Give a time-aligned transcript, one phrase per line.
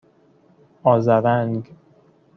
[0.83, 1.69] آذرنگ